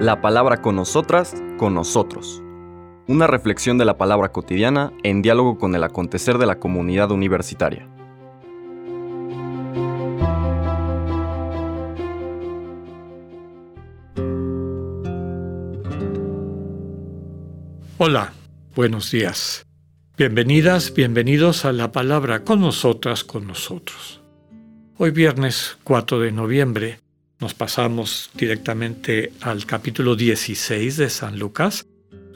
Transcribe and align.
La 0.00 0.20
palabra 0.20 0.60
con 0.60 0.76
nosotras, 0.76 1.34
con 1.56 1.74
nosotros. 1.74 2.42
Una 3.06 3.26
reflexión 3.26 3.78
de 3.78 3.84
la 3.84 3.98
palabra 3.98 4.32
cotidiana 4.32 4.92
en 5.02 5.22
diálogo 5.22 5.58
con 5.58 5.74
el 5.74 5.84
acontecer 5.84 6.38
de 6.38 6.46
la 6.46 6.58
comunidad 6.58 7.10
universitaria. 7.10 7.88
Hola, 17.96 18.32
buenos 18.74 19.10
días. 19.10 19.64
Bienvenidas, 20.18 20.92
bienvenidos 20.92 21.64
a 21.64 21.72
la 21.72 21.92
palabra 21.92 22.44
con 22.44 22.60
nosotras, 22.60 23.24
con 23.24 23.46
nosotros. 23.46 24.20
Hoy 24.98 25.10
viernes 25.10 25.78
4 25.84 26.20
de 26.20 26.32
noviembre 26.32 27.03
nos 27.40 27.54
pasamos 27.54 28.30
directamente 28.34 29.32
al 29.40 29.66
capítulo 29.66 30.16
16 30.16 30.96
de 30.96 31.10
San 31.10 31.38
Lucas. 31.38 31.86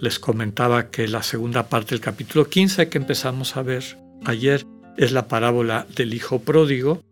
Les 0.00 0.18
comentaba 0.18 0.90
que 0.90 1.08
la 1.08 1.22
segunda 1.22 1.68
parte 1.68 1.90
del 1.90 2.00
capítulo 2.00 2.48
15 2.48 2.88
que 2.88 2.98
empezamos 2.98 3.56
a 3.56 3.62
ver 3.62 3.98
ayer 4.24 4.64
es 4.96 5.12
la 5.12 5.28
parábola 5.28 5.86
del 5.94 6.14
Hijo 6.14 6.40
Pródigo 6.40 7.02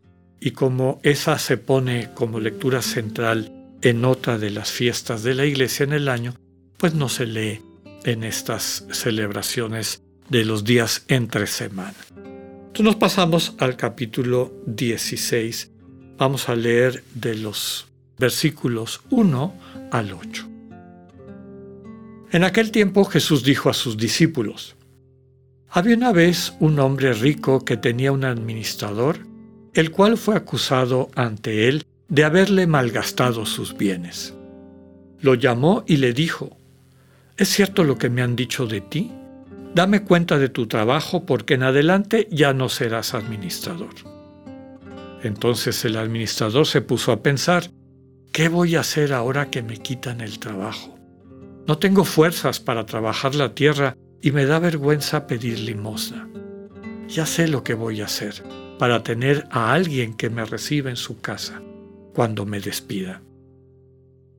y 0.41 0.51
como 0.51 1.01
esa 1.03 1.39
se 1.39 1.57
pone 1.57 2.11
como 2.15 2.41
lectura 2.41 2.83
central 2.83 3.53
en 3.83 4.05
otra 4.05 4.39
de 4.39 4.51
las 4.51 4.71
fiestas 4.71 5.23
de 5.23 5.35
la 5.35 5.47
iglesia 5.47 5.85
en 5.85 5.93
el 5.93 6.09
año, 6.09 6.35
pues 6.77 6.95
no 6.95 7.09
se 7.09 7.27
lee 7.27 7.61
en 8.05 8.25
estas 8.25 8.87
celebraciones 8.91 10.03
de 10.29 10.45
los 10.45 10.65
días 10.65 11.05
entre 11.09 11.47
semana. 11.47 11.95
Entonces 12.17 12.85
nos 12.85 12.97
pasamos 12.97 13.55
al 13.59 13.77
capítulo 13.77 14.53
16 14.67 15.73
Vamos 16.19 16.49
a 16.49 16.57
leer 16.57 17.05
de 17.15 17.35
los 17.35 17.89
versículos 18.19 19.03
1 19.11 19.55
al 19.91 20.13
8. 20.13 20.49
En 22.33 22.43
aquel 22.43 22.71
tiempo 22.71 23.05
Jesús 23.05 23.45
dijo 23.45 23.69
a 23.69 23.75
sus 23.75 23.99
discípulos, 23.99 24.77
Había 25.69 25.95
una 25.95 26.13
vez 26.13 26.55
un 26.59 26.79
hombre 26.81 27.13
rico 27.13 27.67
que 27.67 27.77
tenía 27.77 28.13
un 28.13 28.25
administrador, 28.25 29.19
el 29.75 29.91
cual 29.91 30.17
fue 30.17 30.37
acusado 30.37 31.11
ante 31.15 31.69
él 31.69 31.85
de 32.09 32.25
haberle 32.25 32.67
malgastado 32.67 33.45
sus 33.45 33.77
bienes. 33.77 34.33
Lo 35.21 35.35
llamó 35.35 35.85
y 35.87 35.99
le 35.99 36.15
dijo, 36.15 36.57
¿Es 37.37 37.51
cierto 37.51 37.85
lo 37.85 37.99
que 37.99 38.09
me 38.09 38.23
han 38.23 38.37
dicho 38.37 38.67
de 38.67 38.81
ti? 38.81 39.13
Dame 39.75 40.03
cuenta 40.03 40.39
de 40.39 40.49
tu 40.49 40.67
trabajo 40.67 41.27
porque 41.27 41.55
en 41.55 41.65
adelante 41.65 42.27
ya 42.31 42.55
no 42.55 42.71
serás 42.71 43.13
administrador. 43.13 44.16
Entonces 45.23 45.85
el 45.85 45.97
administrador 45.97 46.67
se 46.67 46.81
puso 46.81 47.13
a 47.13 47.23
pensar, 47.23 47.71
¿qué 48.33 48.49
voy 48.49 48.77
a 48.77 48.81
hacer 48.81 49.13
ahora 49.13 49.51
que 49.51 49.63
me 49.63 49.79
quitan 49.79 50.21
el 50.21 50.39
trabajo? 50.39 50.99
No 51.67 51.79
tengo 51.79 52.05
fuerzas 52.05 52.61
para 52.61 52.87
trabajar 52.87 53.35
la 53.35 53.55
tierra 53.55 53.97
y 54.23 54.31
me 54.31 54.47
da 54.47 54.59
vergüenza 54.59 55.27
pedir 55.27 55.59
limosna. 55.59 56.29
Ya 57.09 57.27
sé 57.27 57.49
lo 57.49 57.63
que 57.65 57.75
voy 57.75 58.01
a 58.01 58.07
hacer 58.07 58.43
para 58.79 59.03
tener 59.03 59.47
a 59.51 59.73
alguien 59.73 60.15
que 60.15 60.31
me 60.31 60.45
reciba 60.45 60.91
en 60.91 60.97
su 60.97 61.21
casa 61.21 61.63
cuando 62.15 62.47
me 62.47 62.61
despida. 62.61 63.23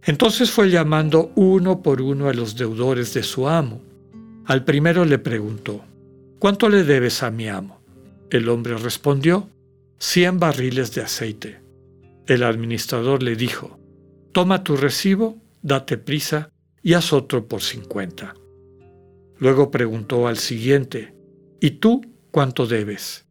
Entonces 0.03 0.51
fue 0.51 0.69
llamando 0.69 1.31
uno 1.35 1.81
por 1.81 2.01
uno 2.01 2.29
a 2.29 2.33
los 2.33 2.55
deudores 2.55 3.13
de 3.13 3.23
su 3.23 3.47
amo. 3.47 3.81
Al 4.45 4.63
primero 4.63 5.03
le 5.03 5.19
preguntó, 5.19 5.83
¿Cuánto 6.39 6.69
le 6.69 6.83
debes 6.83 7.23
a 7.23 7.31
mi 7.31 7.49
amo? 7.49 7.81
El 8.29 8.47
hombre 8.49 8.77
respondió, 8.77 9.49
cien 9.99 10.39
barriles 10.39 10.93
de 10.93 11.01
aceite. 11.01 11.61
El 12.27 12.43
administrador 12.43 13.23
le 13.23 13.35
dijo, 13.35 13.79
Toma 14.31 14.63
tu 14.63 14.77
recibo, 14.77 15.37
date 15.61 15.97
prisa 15.97 16.51
y 16.83 16.93
haz 16.93 17.13
otro 17.13 17.47
por 17.47 17.61
cincuenta. 17.61 18.35
Luego 19.39 19.71
preguntó 19.71 20.27
al 20.27 20.37
siguiente, 20.37 21.13
¿Y 21.59 21.71
tú 21.71 22.01
cuánto 22.31 22.67
debes? 22.67 23.25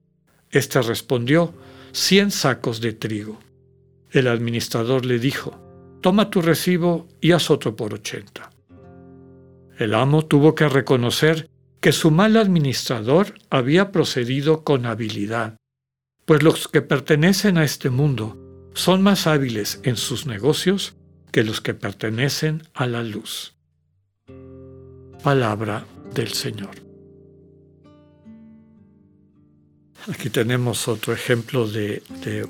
Este 0.51 0.83
respondió, 0.83 1.55
cien 1.93 2.31
sacos 2.31 2.81
de 2.81 2.93
trigo. 2.93 3.39
El 4.11 4.27
administrador 4.27 5.05
le 5.05 5.19
dijo, 5.19 5.61
Toma 6.01 6.31
tu 6.31 6.43
recibo 6.43 7.07
y 7.21 7.33
haz 7.33 7.51
otro 7.51 7.77
por 7.77 7.95
ochenta. 7.95 8.51
El 9.79 9.95
amo 9.95 10.25
tuvo 10.25 10.55
que 10.55 10.69
reconocer 10.69 11.49
que 11.81 11.93
su 11.93 12.11
mal 12.11 12.37
administrador 12.37 13.35
había 13.51 13.93
procedido 13.93 14.65
con 14.65 14.87
habilidad 14.87 15.57
pues 16.27 16.43
los 16.43 16.69
que 16.69 16.83
pertenecen 16.83 17.57
a 17.57 17.65
este 17.65 17.89
mundo 17.89 18.37
son 18.75 19.03
más 19.03 19.27
hábiles 19.27 19.81
en 19.85 19.97
sus 19.97 20.27
negocios 20.27 20.97
que 21.33 21.45
los 21.45 21.61
que 21.61 21.73
pertenecen 21.73 22.65
a 22.75 22.87
la 22.87 23.03
luz. 23.03 23.55
Palabra 25.23 25.87
del 26.13 26.33
Señor. 26.33 26.71
Aquí 30.09 30.31
tenemos 30.31 30.89
otro 30.89 31.13
ejemplo 31.13 31.67
de, 31.67 32.03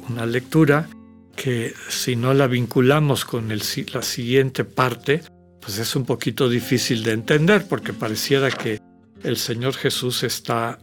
una 0.08 0.26
lectura 0.26 0.88
que 1.34 1.74
si 1.88 2.16
no 2.16 2.34
la 2.34 2.46
vinculamos 2.46 3.24
con 3.24 3.48
la 3.48 4.02
siguiente 4.02 4.64
parte, 4.64 5.22
pues 5.60 5.78
es 5.78 5.94
un 5.96 6.04
poquito 6.04 6.48
difícil 6.48 7.02
de 7.02 7.12
entender 7.12 7.66
porque 7.68 7.92
pareciera 7.92 8.50
que 8.50 8.80
el 9.22 9.36
Señor 9.36 9.74
Jesús 9.74 10.22
está 10.22 10.78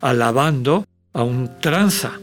alabando 0.00 0.86
a 1.12 1.22
un 1.22 1.60
tranza, 1.60 2.18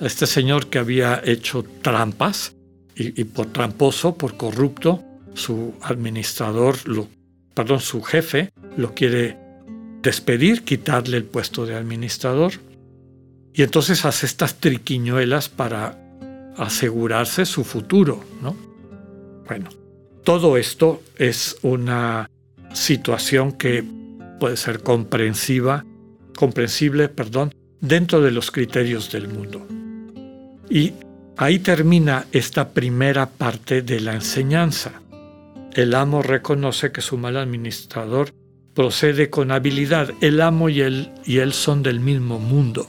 a 0.00 0.06
este 0.06 0.26
señor 0.26 0.68
que 0.68 0.78
había 0.78 1.20
hecho 1.24 1.64
trampas 1.82 2.54
y, 2.94 3.24
por 3.24 3.46
tramposo, 3.46 4.14
por 4.14 4.36
corrupto, 4.36 5.02
su 5.34 5.74
administrador, 5.82 6.76
lo, 6.86 7.08
perdón, 7.54 7.80
su 7.80 8.02
jefe 8.02 8.50
lo 8.76 8.94
quiere 8.94 9.38
despedir, 10.02 10.64
quitarle 10.64 11.16
el 11.16 11.24
puesto 11.24 11.66
de 11.66 11.76
administrador. 11.76 12.52
Y 13.54 13.62
entonces 13.62 14.04
hace 14.04 14.26
estas 14.26 14.56
triquiñuelas 14.56 15.48
para 15.48 15.98
asegurarse 16.56 17.46
su 17.46 17.64
futuro, 17.64 18.22
¿no? 18.42 18.56
Bueno, 19.46 19.70
todo 20.24 20.56
esto 20.56 21.02
es 21.16 21.56
una 21.62 22.30
situación 22.72 23.52
que 23.52 23.84
puede 24.38 24.56
ser 24.56 24.82
comprensiva, 24.82 25.84
comprensible, 26.36 27.08
perdón, 27.08 27.52
dentro 27.80 28.20
de 28.20 28.30
los 28.30 28.50
criterios 28.50 29.10
del 29.10 29.28
mundo. 29.28 29.66
Y 30.68 30.92
ahí 31.36 31.58
termina 31.58 32.26
esta 32.32 32.70
primera 32.70 33.26
parte 33.26 33.82
de 33.82 34.00
la 34.00 34.14
enseñanza. 34.14 35.00
El 35.72 35.94
amo 35.94 36.22
reconoce 36.22 36.92
que 36.92 37.00
su 37.00 37.16
mal 37.16 37.36
administrador 37.36 38.32
procede 38.74 39.30
con 39.30 39.50
habilidad. 39.50 40.10
El 40.20 40.40
amo 40.40 40.68
y 40.68 40.80
él, 40.80 41.10
y 41.24 41.38
él 41.38 41.52
son 41.52 41.82
del 41.82 42.00
mismo 42.00 42.38
mundo. 42.38 42.88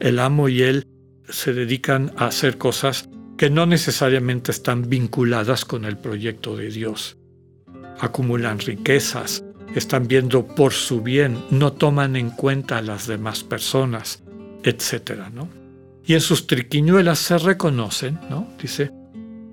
El 0.00 0.18
amo 0.18 0.48
y 0.48 0.62
él 0.62 0.86
se 1.28 1.52
dedican 1.52 2.12
a 2.16 2.26
hacer 2.26 2.58
cosas 2.58 3.08
que 3.36 3.50
no 3.50 3.66
necesariamente 3.66 4.50
están 4.50 4.88
vinculadas 4.88 5.64
con 5.64 5.84
el 5.84 5.96
proyecto 5.96 6.56
de 6.56 6.70
Dios. 6.70 7.16
Acumulan 8.00 8.58
riquezas, 8.58 9.44
están 9.74 10.08
viendo 10.08 10.46
por 10.46 10.72
su 10.72 11.02
bien, 11.02 11.42
no 11.50 11.72
toman 11.72 12.16
en 12.16 12.30
cuenta 12.30 12.78
a 12.78 12.82
las 12.82 13.06
demás 13.06 13.44
personas, 13.44 14.22
etc. 14.64 15.28
¿no? 15.32 15.48
Y 16.04 16.14
en 16.14 16.20
sus 16.20 16.46
triquiñuelas 16.46 17.18
se 17.18 17.38
reconocen, 17.38 18.18
¿no? 18.30 18.48
Dice, 18.60 18.90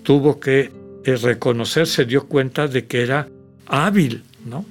tuvo 0.03 0.39
que 0.39 0.71
eh, 1.03 1.15
reconocer, 1.17 1.85
se 1.87 2.05
dio 2.05 2.27
cuenta 2.27 2.67
de 2.67 2.85
que 2.85 3.03
era 3.03 3.27
hábil, 3.65 4.23
¿no? 4.45 4.65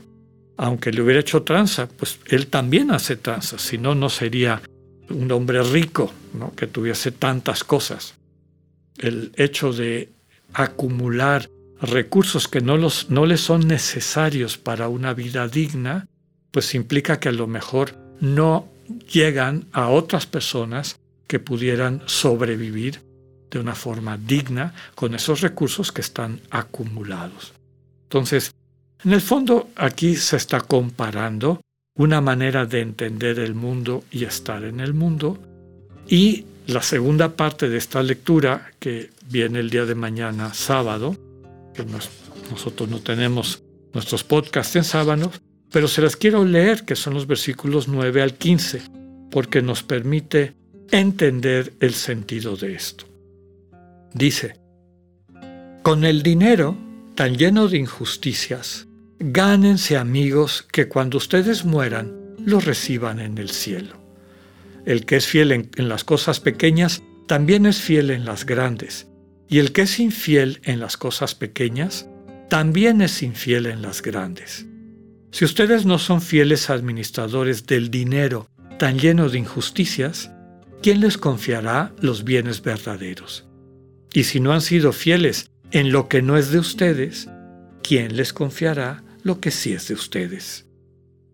Aunque 0.56 0.93
le 0.93 1.03
hubiera 1.03 1.21
hecho 1.21 1.43
tranza, 1.43 1.88
pues 1.88 2.19
él 2.26 2.47
también 2.47 2.91
hace 2.91 3.16
tranza, 3.16 3.59
si 3.59 3.76
no, 3.76 3.94
no 3.94 4.09
sería 4.09 4.62
un 5.11 5.31
hombre 5.31 5.62
rico, 5.62 6.12
¿no? 6.32 6.55
Que 6.55 6.66
tuviese 6.66 7.11
tantas 7.11 7.65
cosas. 7.65 8.15
El 8.97 9.32
hecho 9.37 9.72
de 9.72 10.11
acumular 10.55 11.50
recursos 11.81 12.49
que 12.49 12.61
no, 12.61 12.76
los, 12.76 13.11
no 13.11 13.26
le 13.26 13.37
son 13.37 13.67
necesarios 13.67 14.59
para 14.59 14.88
una 14.88 15.15
vida 15.15 15.49
digna, 15.49 16.06
pues 16.50 16.75
implica 16.75 17.19
que 17.19 17.29
a 17.29 17.32
lo 17.32 17.47
mejor 17.47 17.97
no 18.21 18.69
llegan 19.12 19.67
a 19.73 19.88
otras 19.88 20.26
personas 20.26 20.99
que 21.26 21.38
pudieran 21.38 22.03
sobrevivir 22.06 23.00
de 23.50 23.59
una 23.59 23.75
forma 23.75 24.17
digna 24.17 24.75
con 24.94 25.15
esos 25.15 25.41
recursos 25.41 25.93
que 25.93 26.00
están 26.00 26.41
acumulados. 26.50 27.53
Entonces, 28.05 28.53
en 29.05 29.12
el 29.12 29.21
fondo 29.21 29.71
aquí 29.76 30.17
se 30.17 30.37
está 30.37 30.61
comparando 30.61 31.61
una 31.97 32.21
manera 32.21 32.67
de 32.67 32.81
entender 32.81 33.38
el 33.38 33.55
mundo 33.55 34.05
y 34.11 34.25
estar 34.25 34.65
en 34.65 34.81
el 34.81 34.94
mundo 34.94 35.38
y 36.09 36.44
la 36.67 36.82
segunda 36.82 37.37
parte 37.37 37.69
de 37.69 37.76
esta 37.76 38.03
lectura 38.03 38.73
que 38.79 39.11
viene 39.29 39.61
el 39.61 39.71
día 39.71 39.85
de 39.85 39.94
mañana 39.94 40.55
sábado 40.55 41.17
nosotros 42.50 42.88
no 42.88 43.00
tenemos 43.00 43.62
nuestros 43.93 44.25
podcasts 44.25 44.76
en 44.76 44.85
sábanos, 44.85 45.41
pero 45.71 45.88
se 45.88 46.03
las 46.03 46.17
quiero 46.17 46.44
leer, 46.44 46.85
que 46.85 46.94
son 46.94 47.15
los 47.15 47.26
versículos 47.26 47.88
9 47.88 48.23
al 48.23 48.35
15, 48.35 48.82
porque 49.31 49.62
nos 49.62 49.82
permite 49.82 50.55
entender 50.91 51.73
el 51.81 51.94
sentido 51.94 52.56
de 52.56 52.75
esto. 52.75 53.06
Dice, 54.12 54.61
Con 55.82 56.05
el 56.05 56.23
dinero 56.23 56.76
tan 57.17 57.37
lleno 57.37 57.69
de 57.69 57.79
injusticias, 57.79 58.87
gánense 59.19 59.97
amigos 59.97 60.67
que 60.71 60.88
cuando 60.88 61.19
ustedes 61.19 61.65
mueran 61.65 62.12
los 62.38 62.65
reciban 62.65 63.19
en 63.19 63.38
el 63.38 63.50
cielo. 63.50 63.97
El 64.85 65.06
que 65.06 65.17
es 65.17 65.26
fiel 65.26 65.50
en 65.53 65.88
las 65.88 66.05
cosas 66.05 66.41
pequeñas 66.41 67.03
también 67.26 67.65
es 67.67 67.79
fiel 67.81 68.11
en 68.11 68.25
las 68.25 68.44
grandes, 68.44 69.09
y 69.49 69.58
el 69.58 69.73
que 69.73 69.82
es 69.82 70.00
infiel 70.00 70.61
en 70.64 70.81
las 70.81 70.96
cosas 70.96 71.35
pequeñas 71.35 72.08
también 72.49 73.00
es 73.00 73.23
infiel 73.23 73.67
en 73.67 73.82
las 73.82 74.02
grandes. 74.02 74.67
Si 75.31 75.44
ustedes 75.44 75.85
no 75.85 75.99
son 75.99 76.20
fieles 76.20 76.70
administradores 76.70 77.67
del 77.67 77.91
dinero 77.91 78.49
tan 78.79 78.99
lleno 78.99 79.29
de 79.29 79.38
injusticias, 79.38 80.31
¿quién 80.82 81.00
les 81.00 81.19
confiará 81.19 81.93
los 82.00 82.25
bienes 82.25 82.62
verdaderos? 82.62 83.46
Y 84.12 84.25
si 84.25 84.38
no 84.38 84.52
han 84.52 84.61
sido 84.61 84.93
fieles 84.93 85.50
en 85.73 85.90
lo 85.90 86.08
que 86.08 86.23
no 86.23 86.37
es 86.37 86.50
de 86.52 86.61
ustedes, 86.61 87.29
¿quién 87.82 88.17
les 88.17 88.32
confiará 88.32 89.02
lo 89.23 89.40
que 89.40 89.50
sí 89.50 89.73
es 89.73 89.88
de 89.88 89.94
ustedes? 89.94 90.67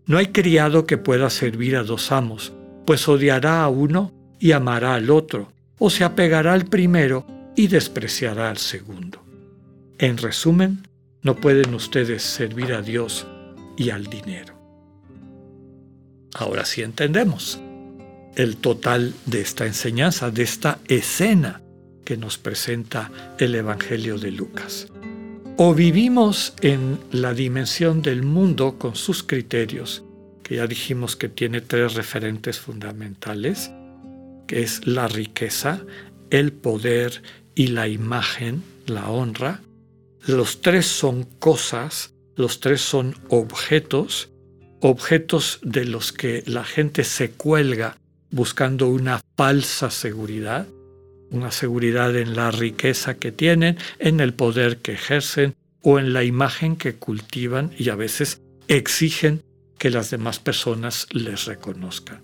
No 0.06 0.16
hay 0.16 0.28
criado 0.28 0.86
que 0.86 0.96
pueda 0.96 1.28
servir 1.28 1.76
a 1.76 1.82
dos 1.82 2.10
amos, 2.10 2.54
pues 2.86 3.06
odiará 3.06 3.62
a 3.62 3.68
uno 3.68 4.12
y 4.38 4.52
amará 4.52 4.94
al 4.94 5.10
otro, 5.10 5.52
o 5.78 5.90
se 5.90 6.04
apegará 6.04 6.54
al 6.54 6.64
primero 6.64 7.26
y 7.56 7.68
despreciará 7.68 8.50
al 8.50 8.58
segundo. 8.58 9.24
En 9.98 10.16
resumen, 10.18 10.88
no 11.22 11.36
pueden 11.36 11.74
ustedes 11.74 12.22
servir 12.22 12.72
a 12.72 12.82
Dios 12.82 13.26
y 13.76 13.90
al 13.90 14.06
dinero. 14.06 14.58
Ahora 16.34 16.64
sí 16.64 16.82
entendemos 16.82 17.60
el 18.36 18.56
total 18.56 19.12
de 19.26 19.40
esta 19.40 19.66
enseñanza, 19.66 20.30
de 20.30 20.42
esta 20.42 20.78
escena 20.88 21.60
que 22.04 22.16
nos 22.16 22.38
presenta 22.38 23.10
el 23.38 23.54
Evangelio 23.54 24.18
de 24.18 24.30
Lucas. 24.30 24.88
O 25.56 25.74
vivimos 25.74 26.54
en 26.62 26.98
la 27.12 27.34
dimensión 27.34 28.00
del 28.00 28.22
mundo 28.22 28.78
con 28.78 28.96
sus 28.96 29.22
criterios, 29.22 30.02
que 30.42 30.56
ya 30.56 30.66
dijimos 30.66 31.16
que 31.16 31.28
tiene 31.28 31.60
tres 31.60 31.94
referentes 31.94 32.58
fundamentales, 32.58 33.70
que 34.46 34.62
es 34.62 34.86
la 34.86 35.06
riqueza, 35.06 35.82
el 36.30 36.52
poder 36.52 37.22
y 37.60 37.66
la 37.66 37.88
imagen, 37.88 38.62
la 38.86 39.10
honra. 39.10 39.60
Los 40.26 40.62
tres 40.62 40.86
son 40.86 41.24
cosas, 41.24 42.14
los 42.34 42.58
tres 42.60 42.80
son 42.80 43.14
objetos, 43.28 44.30
objetos 44.80 45.58
de 45.62 45.84
los 45.84 46.10
que 46.14 46.42
la 46.46 46.64
gente 46.64 47.04
se 47.04 47.32
cuelga 47.32 47.98
buscando 48.30 48.88
una 48.88 49.20
falsa 49.36 49.90
seguridad, 49.90 50.68
una 51.30 51.50
seguridad 51.50 52.16
en 52.16 52.34
la 52.34 52.50
riqueza 52.50 53.18
que 53.18 53.30
tienen, 53.30 53.76
en 53.98 54.20
el 54.20 54.32
poder 54.32 54.78
que 54.78 54.92
ejercen 54.92 55.54
o 55.82 55.98
en 55.98 56.14
la 56.14 56.24
imagen 56.24 56.76
que 56.76 56.94
cultivan 56.94 57.72
y 57.76 57.90
a 57.90 57.94
veces 57.94 58.40
exigen 58.68 59.42
que 59.76 59.90
las 59.90 60.08
demás 60.08 60.38
personas 60.38 61.08
les 61.10 61.44
reconozcan. 61.44 62.22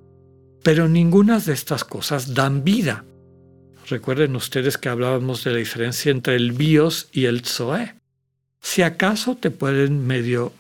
Pero 0.63 0.89
ninguna 0.89 1.41
de 1.41 1.53
estas 1.53 1.85
cosas 1.85 2.33
dan 2.33 2.65
vida. 2.65 3.05
Recuerden 3.89 4.35
ustedes 4.35 4.79
que 4.79 4.89
hablábamos 4.89 5.45
de 5.45 5.53
la 5.53 5.59
diferencia 5.59 6.11
entre 6.11 6.35
el 6.35 6.53
bios 6.53 7.09
y 7.13 7.27
el 7.27 7.45
zoe. 7.45 7.95
Si 8.61 8.83
acaso 8.83 9.37
te 9.37 9.51
pueden 9.51 10.07
medio 10.07 10.53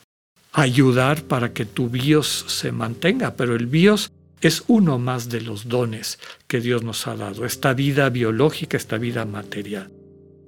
ayudar 0.53 1.23
para 1.25 1.53
que 1.53 1.65
tu 1.65 1.91
bios 1.91 2.45
se 2.49 2.71
mantenga, 2.71 3.35
pero 3.35 3.57
el 3.57 3.67
bios 3.67 4.13
es 4.41 4.63
uno 4.69 4.99
más 4.99 5.29
de 5.29 5.41
los 5.41 5.69
dones 5.69 6.19
que 6.47 6.61
Dios 6.61 6.85
nos 6.85 7.07
ha 7.07 7.17
dado, 7.17 7.45
esta 7.45 7.75
vida 7.75 8.09
biológica, 8.11 8.77
esta 8.77 8.97
vida 8.97 9.25
material. 9.25 9.91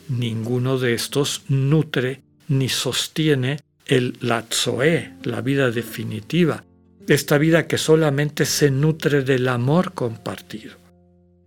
Ninguno 0.09 0.79
de 0.79 0.95
estos 0.95 1.43
nutre 1.49 2.23
ni 2.47 2.69
sostiene 2.69 3.61
el 3.87 4.17
la 4.21 4.45
zoe, 4.51 5.15
la 5.25 5.41
vida 5.41 5.71
definitiva, 5.71 6.65
esta 7.09 7.39
vida 7.39 7.67
que 7.67 7.79
solamente 7.79 8.45
se 8.45 8.71
nutre 8.71 9.23
del 9.23 9.49
amor 9.49 9.95
compartido. 9.95 10.77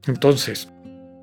Entonces, 0.07 0.68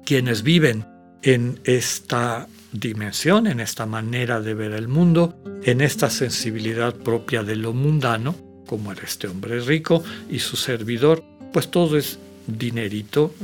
quienes 0.09 0.43
viven 0.43 0.87
en 1.21 1.61
esta 1.65 2.49
dimensión, 2.73 3.47
en 3.47 3.61
esta 3.61 3.85
manera 3.85 4.41
de 4.41 4.55
ver 4.55 4.73
el 4.73 4.89
mundo, 4.89 5.39
en 5.65 5.83
esta 5.83 6.09
sensibilidad 6.09 6.95
propia 6.95 7.43
de 7.43 7.57
lo 7.57 7.75
mundano, 7.75 8.35
como 8.67 8.91
era 8.91 9.03
este 9.03 9.29
hombre 9.29 9.61
rico 9.61 10.03
y 10.31 10.39
su 10.39 10.57
servidor, 10.57 11.23
pues 11.53 11.71
todo 11.71 11.99
es 11.99 12.19
dinerito, 12.47 13.35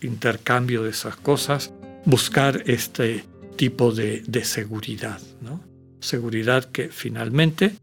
intercambio 0.00 0.84
de 0.84 0.90
esas 0.90 1.16
cosas, 1.16 1.72
buscar 2.04 2.62
este 2.66 3.24
tipo 3.56 3.90
de, 3.90 4.22
seguridad, 4.44 5.20
¿no? 5.42 5.60
Seguridad 5.98 6.66
que 6.66 6.88
finalmente 6.88 7.74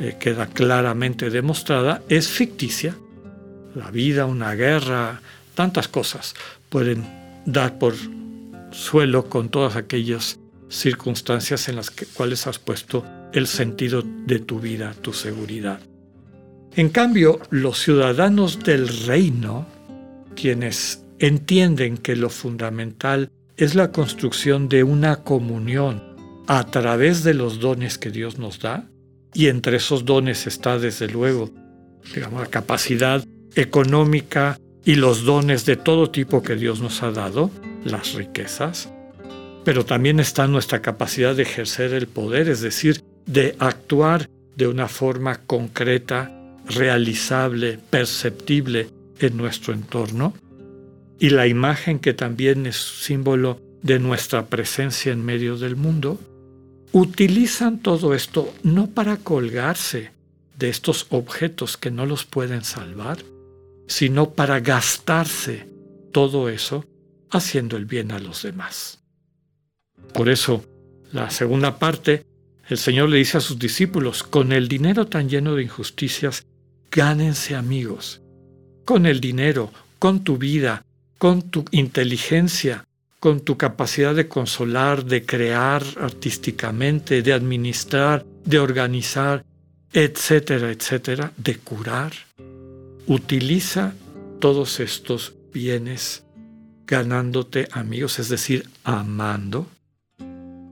eh, 0.00 0.16
queda 0.18 0.48
claramente 0.48 1.30
demostrada, 1.30 2.02
es 2.08 2.26
ficticia. 2.26 2.96
La 3.76 3.92
vida, 3.92 4.26
una 4.26 4.56
guerra, 4.56 5.22
tantas 5.54 5.86
cosas 5.86 6.34
pueden 6.70 7.17
dar 7.52 7.78
por 7.78 7.94
suelo 8.70 9.28
con 9.28 9.48
todas 9.48 9.76
aquellas 9.76 10.38
circunstancias 10.68 11.68
en 11.68 11.76
las 11.76 11.90
cuales 11.90 12.46
has 12.46 12.58
puesto 12.58 13.04
el 13.32 13.46
sentido 13.46 14.02
de 14.02 14.38
tu 14.38 14.60
vida, 14.60 14.94
tu 15.00 15.12
seguridad. 15.12 15.80
En 16.76 16.90
cambio, 16.90 17.40
los 17.50 17.78
ciudadanos 17.78 18.62
del 18.62 18.88
reino, 19.06 19.66
quienes 20.36 21.04
entienden 21.18 21.96
que 21.96 22.14
lo 22.14 22.28
fundamental 22.28 23.30
es 23.56 23.74
la 23.74 23.90
construcción 23.90 24.68
de 24.68 24.84
una 24.84 25.24
comunión 25.24 26.02
a 26.46 26.64
través 26.64 27.24
de 27.24 27.34
los 27.34 27.60
dones 27.60 27.98
que 27.98 28.10
Dios 28.10 28.38
nos 28.38 28.60
da, 28.60 28.88
y 29.34 29.48
entre 29.48 29.78
esos 29.78 30.04
dones 30.04 30.46
está 30.46 30.78
desde 30.78 31.08
luego 31.08 31.50
digamos, 32.14 32.40
la 32.40 32.46
capacidad 32.46 33.24
económica, 33.54 34.58
y 34.84 34.94
los 34.94 35.24
dones 35.24 35.66
de 35.66 35.76
todo 35.76 36.10
tipo 36.10 36.42
que 36.42 36.56
Dios 36.56 36.80
nos 36.80 37.02
ha 37.02 37.10
dado, 37.10 37.50
las 37.84 38.14
riquezas, 38.14 38.90
pero 39.64 39.84
también 39.84 40.20
está 40.20 40.46
nuestra 40.46 40.80
capacidad 40.80 41.34
de 41.34 41.42
ejercer 41.42 41.92
el 41.92 42.06
poder, 42.06 42.48
es 42.48 42.60
decir, 42.60 43.02
de 43.26 43.54
actuar 43.58 44.28
de 44.56 44.66
una 44.66 44.88
forma 44.88 45.36
concreta, 45.46 46.32
realizable, 46.66 47.78
perceptible 47.90 48.88
en 49.20 49.36
nuestro 49.36 49.74
entorno, 49.74 50.34
y 51.18 51.30
la 51.30 51.46
imagen 51.46 51.98
que 51.98 52.14
también 52.14 52.66
es 52.66 52.76
símbolo 52.76 53.60
de 53.82 53.98
nuestra 53.98 54.46
presencia 54.46 55.12
en 55.12 55.24
medio 55.24 55.56
del 55.56 55.76
mundo, 55.76 56.18
utilizan 56.92 57.80
todo 57.80 58.14
esto 58.14 58.52
no 58.62 58.88
para 58.88 59.16
colgarse 59.16 60.10
de 60.56 60.68
estos 60.68 61.06
objetos 61.10 61.76
que 61.76 61.90
no 61.90 62.06
los 62.06 62.24
pueden 62.24 62.64
salvar, 62.64 63.18
sino 63.88 64.30
para 64.30 64.60
gastarse 64.60 65.66
todo 66.12 66.48
eso 66.48 66.84
haciendo 67.30 67.76
el 67.76 67.86
bien 67.86 68.12
a 68.12 68.18
los 68.18 68.42
demás. 68.42 69.00
Por 70.12 70.28
eso, 70.28 70.64
la 71.12 71.30
segunda 71.30 71.78
parte, 71.78 72.24
el 72.68 72.78
Señor 72.78 73.08
le 73.08 73.18
dice 73.18 73.38
a 73.38 73.40
sus 73.40 73.58
discípulos, 73.58 74.22
con 74.22 74.52
el 74.52 74.68
dinero 74.68 75.06
tan 75.06 75.28
lleno 75.28 75.54
de 75.54 75.62
injusticias, 75.62 76.44
gánense 76.90 77.56
amigos. 77.56 78.20
Con 78.84 79.06
el 79.06 79.20
dinero, 79.20 79.72
con 79.98 80.22
tu 80.22 80.36
vida, 80.38 80.84
con 81.18 81.42
tu 81.50 81.64
inteligencia, 81.70 82.84
con 83.20 83.40
tu 83.40 83.56
capacidad 83.56 84.14
de 84.14 84.28
consolar, 84.28 85.04
de 85.04 85.24
crear 85.24 85.82
artísticamente, 86.00 87.22
de 87.22 87.32
administrar, 87.32 88.24
de 88.44 88.58
organizar, 88.58 89.44
etcétera, 89.92 90.70
etcétera, 90.70 91.32
de 91.36 91.56
curar 91.58 92.12
Utiliza 93.10 93.94
todos 94.38 94.80
estos 94.80 95.32
bienes 95.50 96.26
ganándote 96.86 97.66
amigos, 97.72 98.18
es 98.18 98.28
decir, 98.28 98.68
amando. 98.84 99.66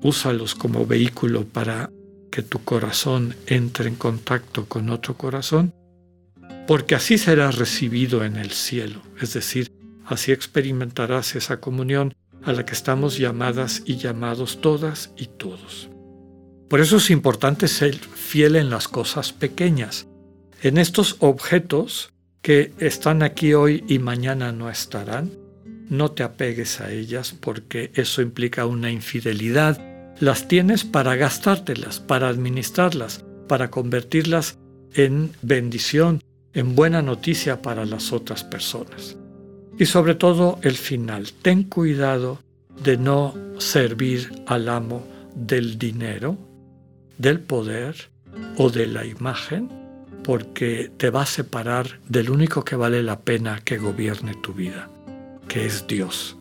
Úsalos 0.02 0.54
como 0.54 0.84
vehículo 0.84 1.46
para 1.46 1.90
que 2.30 2.42
tu 2.42 2.62
corazón 2.62 3.34
entre 3.46 3.88
en 3.88 3.94
contacto 3.94 4.66
con 4.66 4.90
otro 4.90 5.16
corazón, 5.16 5.72
porque 6.66 6.94
así 6.94 7.16
serás 7.16 7.56
recibido 7.56 8.22
en 8.22 8.36
el 8.36 8.50
cielo, 8.50 9.00
es 9.18 9.32
decir, 9.32 9.72
así 10.04 10.30
experimentarás 10.30 11.36
esa 11.36 11.58
comunión 11.58 12.12
a 12.44 12.52
la 12.52 12.66
que 12.66 12.74
estamos 12.74 13.16
llamadas 13.16 13.82
y 13.86 13.96
llamados 13.96 14.60
todas 14.60 15.10
y 15.16 15.28
todos. 15.28 15.88
Por 16.68 16.80
eso 16.80 16.98
es 16.98 17.08
importante 17.08 17.66
ser 17.66 17.94
fiel 17.96 18.56
en 18.56 18.68
las 18.68 18.88
cosas 18.88 19.32
pequeñas, 19.32 20.06
en 20.60 20.76
estos 20.76 21.16
objetos 21.20 22.12
que 22.46 22.72
están 22.78 23.24
aquí 23.24 23.54
hoy 23.54 23.82
y 23.88 23.98
mañana 23.98 24.52
no 24.52 24.70
estarán, 24.70 25.32
no 25.88 26.12
te 26.12 26.22
apegues 26.22 26.80
a 26.80 26.92
ellas 26.92 27.34
porque 27.40 27.90
eso 27.94 28.22
implica 28.22 28.66
una 28.66 28.88
infidelidad. 28.88 29.80
Las 30.20 30.46
tienes 30.46 30.84
para 30.84 31.16
gastártelas, 31.16 31.98
para 31.98 32.28
administrarlas, 32.28 33.24
para 33.48 33.68
convertirlas 33.68 34.60
en 34.94 35.32
bendición, 35.42 36.22
en 36.52 36.76
buena 36.76 37.02
noticia 37.02 37.62
para 37.62 37.84
las 37.84 38.12
otras 38.12 38.44
personas. 38.44 39.16
Y 39.76 39.86
sobre 39.86 40.14
todo 40.14 40.60
el 40.62 40.76
final, 40.76 41.32
ten 41.42 41.64
cuidado 41.64 42.38
de 42.80 42.96
no 42.96 43.34
servir 43.58 44.30
al 44.46 44.68
amo 44.68 45.04
del 45.34 45.78
dinero, 45.78 46.38
del 47.18 47.40
poder 47.40 48.08
o 48.56 48.70
de 48.70 48.86
la 48.86 49.04
imagen, 49.04 49.85
porque 50.26 50.90
te 50.96 51.10
va 51.10 51.22
a 51.22 51.26
separar 51.26 52.00
del 52.08 52.30
único 52.30 52.64
que 52.64 52.74
vale 52.74 53.00
la 53.04 53.20
pena 53.20 53.60
que 53.64 53.78
gobierne 53.78 54.34
tu 54.34 54.52
vida, 54.52 54.90
que 55.46 55.66
es 55.66 55.86
Dios. 55.86 56.36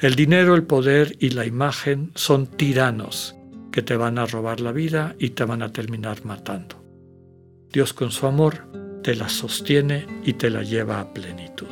El 0.00 0.16
dinero, 0.16 0.56
el 0.56 0.64
poder 0.64 1.14
y 1.20 1.30
la 1.30 1.46
imagen 1.46 2.10
son 2.16 2.48
tiranos 2.48 3.36
que 3.70 3.82
te 3.82 3.96
van 3.96 4.18
a 4.18 4.26
robar 4.26 4.58
la 4.58 4.72
vida 4.72 5.14
y 5.20 5.30
te 5.30 5.44
van 5.44 5.62
a 5.62 5.72
terminar 5.72 6.24
matando. 6.24 6.82
Dios 7.72 7.92
con 7.92 8.10
su 8.10 8.26
amor 8.26 8.66
te 9.04 9.14
la 9.14 9.28
sostiene 9.28 10.08
y 10.24 10.32
te 10.32 10.50
la 10.50 10.64
lleva 10.64 10.98
a 10.98 11.14
plenitud. 11.14 11.68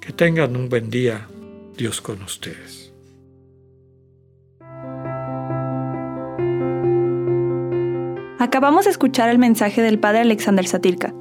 Que 0.00 0.14
tengan 0.14 0.56
un 0.56 0.70
buen 0.70 0.88
día, 0.88 1.28
Dios 1.76 2.00
con 2.00 2.22
ustedes. 2.22 2.81
Acabamos 8.42 8.86
de 8.86 8.90
escuchar 8.90 9.28
el 9.28 9.38
mensaje 9.38 9.82
del 9.82 10.00
Padre 10.00 10.22
Alexander 10.22 10.66
Satirka. 10.66 11.14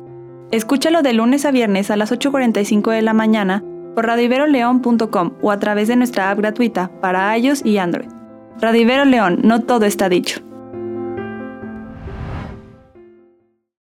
Escúchalo 0.50 1.04
de 1.04 1.14
lunes 1.14 1.46
a 1.46 1.52
viernes 1.52 1.92
a 1.92 1.96
las 1.96 2.12
8.45 2.12 2.90
de 2.90 3.04
la 3.04 3.14
mañana 3.14 3.64
por 3.94 4.08
radiveroleón.com 4.08 5.34
o 5.40 5.52
a 5.52 5.60
través 5.60 5.88
de 5.88 5.98
nuestra 5.98 6.32
app 6.32 6.40
gratuita 6.40 6.90
para 7.00 7.38
iOS 7.38 7.64
y 7.64 7.78
Android. 7.78 8.10
Radivero 8.60 9.06
León, 9.06 9.38
no 9.44 9.62
todo 9.62 9.86
está 9.86 10.10
dicho. 10.10 10.42